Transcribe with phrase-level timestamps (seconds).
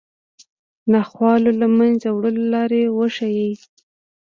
[0.93, 3.51] ناخوالو له منځه وړلو لارې وروښيي